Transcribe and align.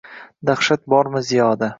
Dahshat 0.49 0.83
bormi 0.93 1.21
ziyoda? 1.29 1.69